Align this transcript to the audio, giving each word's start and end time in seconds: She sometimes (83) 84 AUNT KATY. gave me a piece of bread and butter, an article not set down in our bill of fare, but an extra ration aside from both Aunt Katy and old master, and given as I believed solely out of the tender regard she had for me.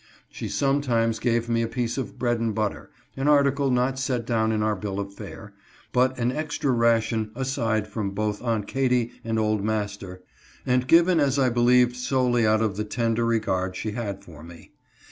She 0.31 0.49
sometimes 0.49 1.19
(83) 1.19 1.31
84 1.31 1.35
AUNT 1.35 1.35
KATY. 1.35 1.35
gave 1.35 1.49
me 1.53 1.61
a 1.61 1.67
piece 1.67 1.97
of 1.99 2.17
bread 2.17 2.39
and 2.39 2.55
butter, 2.55 2.89
an 3.15 3.27
article 3.27 3.69
not 3.69 3.99
set 3.99 4.25
down 4.25 4.51
in 4.51 4.63
our 4.63 4.75
bill 4.75 4.99
of 4.99 5.13
fare, 5.13 5.53
but 5.93 6.17
an 6.17 6.31
extra 6.31 6.71
ration 6.71 7.29
aside 7.35 7.87
from 7.87 8.09
both 8.09 8.41
Aunt 8.41 8.65
Katy 8.65 9.11
and 9.23 9.37
old 9.37 9.63
master, 9.63 10.23
and 10.65 10.87
given 10.87 11.19
as 11.19 11.37
I 11.37 11.49
believed 11.49 11.95
solely 11.95 12.47
out 12.47 12.63
of 12.63 12.77
the 12.77 12.83
tender 12.83 13.25
regard 13.27 13.75
she 13.75 13.91
had 13.91 14.23
for 14.23 14.41
me. 14.41 14.71